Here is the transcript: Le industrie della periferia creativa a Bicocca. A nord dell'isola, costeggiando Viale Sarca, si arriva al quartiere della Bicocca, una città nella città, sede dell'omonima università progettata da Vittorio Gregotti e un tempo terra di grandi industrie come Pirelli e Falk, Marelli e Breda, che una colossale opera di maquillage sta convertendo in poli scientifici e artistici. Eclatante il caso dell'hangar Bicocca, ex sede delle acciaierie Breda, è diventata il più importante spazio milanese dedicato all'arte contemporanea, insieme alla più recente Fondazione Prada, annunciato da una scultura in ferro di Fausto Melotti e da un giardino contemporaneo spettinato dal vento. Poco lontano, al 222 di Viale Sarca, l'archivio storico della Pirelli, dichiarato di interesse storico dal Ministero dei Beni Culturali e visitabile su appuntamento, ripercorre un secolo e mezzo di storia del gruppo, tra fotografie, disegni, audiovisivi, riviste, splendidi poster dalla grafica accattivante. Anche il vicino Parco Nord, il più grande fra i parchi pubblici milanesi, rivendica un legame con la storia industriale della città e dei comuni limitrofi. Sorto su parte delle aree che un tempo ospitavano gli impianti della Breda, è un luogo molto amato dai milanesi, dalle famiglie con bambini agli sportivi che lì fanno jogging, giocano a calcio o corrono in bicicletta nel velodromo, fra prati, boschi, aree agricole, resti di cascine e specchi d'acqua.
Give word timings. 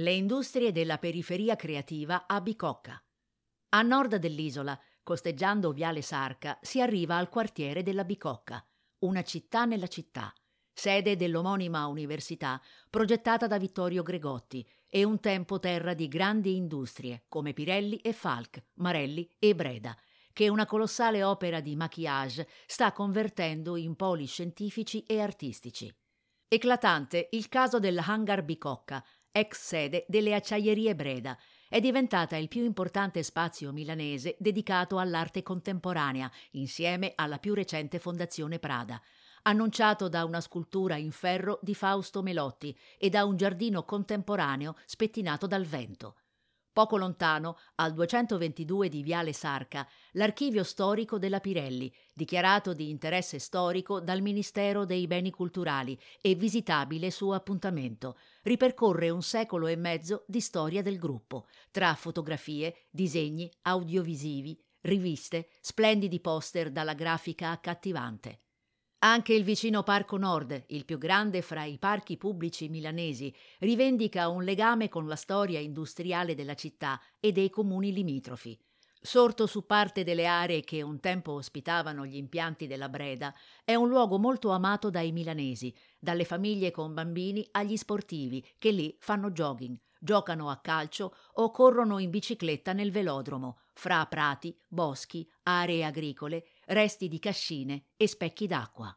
Le 0.00 0.12
industrie 0.12 0.72
della 0.72 0.96
periferia 0.96 1.56
creativa 1.56 2.26
a 2.26 2.40
Bicocca. 2.40 3.04
A 3.68 3.82
nord 3.82 4.16
dell'isola, 4.16 4.80
costeggiando 5.02 5.72
Viale 5.72 6.00
Sarca, 6.00 6.58
si 6.62 6.80
arriva 6.80 7.18
al 7.18 7.28
quartiere 7.28 7.82
della 7.82 8.04
Bicocca, 8.04 8.66
una 9.00 9.22
città 9.22 9.66
nella 9.66 9.88
città, 9.88 10.32
sede 10.72 11.16
dell'omonima 11.16 11.86
università 11.86 12.58
progettata 12.88 13.46
da 13.46 13.58
Vittorio 13.58 14.02
Gregotti 14.02 14.66
e 14.88 15.04
un 15.04 15.20
tempo 15.20 15.58
terra 15.58 15.92
di 15.92 16.08
grandi 16.08 16.56
industrie 16.56 17.24
come 17.28 17.52
Pirelli 17.52 17.98
e 17.98 18.14
Falk, 18.14 18.68
Marelli 18.76 19.30
e 19.38 19.54
Breda, 19.54 19.94
che 20.32 20.48
una 20.48 20.64
colossale 20.64 21.22
opera 21.22 21.60
di 21.60 21.76
maquillage 21.76 22.48
sta 22.64 22.92
convertendo 22.92 23.76
in 23.76 23.96
poli 23.96 24.24
scientifici 24.24 25.02
e 25.02 25.20
artistici. 25.20 25.94
Eclatante 26.52 27.28
il 27.32 27.48
caso 27.48 27.78
dell'hangar 27.78 28.42
Bicocca, 28.42 29.04
ex 29.32 29.58
sede 29.58 30.04
delle 30.08 30.34
acciaierie 30.34 30.94
Breda, 30.94 31.38
è 31.68 31.78
diventata 31.80 32.36
il 32.36 32.48
più 32.48 32.64
importante 32.64 33.22
spazio 33.22 33.72
milanese 33.72 34.36
dedicato 34.38 34.98
all'arte 34.98 35.42
contemporanea, 35.42 36.30
insieme 36.52 37.12
alla 37.14 37.38
più 37.38 37.54
recente 37.54 37.98
Fondazione 37.98 38.58
Prada, 38.58 39.00
annunciato 39.42 40.08
da 40.08 40.24
una 40.24 40.40
scultura 40.40 40.96
in 40.96 41.12
ferro 41.12 41.58
di 41.62 41.74
Fausto 41.74 42.22
Melotti 42.22 42.76
e 42.98 43.08
da 43.08 43.24
un 43.24 43.36
giardino 43.36 43.84
contemporaneo 43.84 44.76
spettinato 44.84 45.46
dal 45.46 45.64
vento. 45.64 46.16
Poco 46.72 46.96
lontano, 46.96 47.56
al 47.76 47.92
222 47.92 48.88
di 48.88 49.02
Viale 49.02 49.32
Sarca, 49.32 49.86
l'archivio 50.12 50.62
storico 50.62 51.18
della 51.18 51.40
Pirelli, 51.40 51.92
dichiarato 52.14 52.74
di 52.74 52.90
interesse 52.90 53.40
storico 53.40 53.98
dal 54.00 54.20
Ministero 54.20 54.84
dei 54.84 55.08
Beni 55.08 55.32
Culturali 55.32 55.98
e 56.20 56.36
visitabile 56.36 57.10
su 57.10 57.30
appuntamento, 57.30 58.16
ripercorre 58.42 59.10
un 59.10 59.22
secolo 59.22 59.66
e 59.66 59.74
mezzo 59.74 60.24
di 60.28 60.40
storia 60.40 60.80
del 60.80 60.98
gruppo, 60.98 61.48
tra 61.72 61.92
fotografie, 61.94 62.86
disegni, 62.88 63.50
audiovisivi, 63.62 64.56
riviste, 64.82 65.48
splendidi 65.60 66.20
poster 66.20 66.70
dalla 66.70 66.94
grafica 66.94 67.50
accattivante. 67.50 68.42
Anche 69.02 69.32
il 69.32 69.44
vicino 69.44 69.82
Parco 69.82 70.18
Nord, 70.18 70.64
il 70.68 70.84
più 70.84 70.98
grande 70.98 71.40
fra 71.40 71.64
i 71.64 71.78
parchi 71.78 72.18
pubblici 72.18 72.68
milanesi, 72.68 73.34
rivendica 73.60 74.28
un 74.28 74.44
legame 74.44 74.90
con 74.90 75.06
la 75.06 75.16
storia 75.16 75.58
industriale 75.58 76.34
della 76.34 76.52
città 76.52 77.00
e 77.18 77.32
dei 77.32 77.48
comuni 77.48 77.94
limitrofi. 77.94 78.58
Sorto 79.00 79.46
su 79.46 79.64
parte 79.64 80.04
delle 80.04 80.26
aree 80.26 80.60
che 80.60 80.82
un 80.82 81.00
tempo 81.00 81.32
ospitavano 81.32 82.04
gli 82.04 82.16
impianti 82.16 82.66
della 82.66 82.90
Breda, 82.90 83.34
è 83.64 83.74
un 83.74 83.88
luogo 83.88 84.18
molto 84.18 84.50
amato 84.50 84.90
dai 84.90 85.12
milanesi, 85.12 85.74
dalle 85.98 86.26
famiglie 86.26 86.70
con 86.70 86.92
bambini 86.92 87.48
agli 87.52 87.78
sportivi 87.78 88.46
che 88.58 88.70
lì 88.70 88.94
fanno 89.00 89.30
jogging, 89.30 89.78
giocano 89.98 90.50
a 90.50 90.58
calcio 90.58 91.14
o 91.36 91.50
corrono 91.50 91.98
in 92.00 92.10
bicicletta 92.10 92.74
nel 92.74 92.90
velodromo, 92.90 93.60
fra 93.72 94.04
prati, 94.04 94.54
boschi, 94.68 95.26
aree 95.44 95.84
agricole, 95.84 96.44
resti 96.70 97.08
di 97.08 97.18
cascine 97.18 97.86
e 97.96 98.06
specchi 98.06 98.46
d'acqua. 98.46 98.96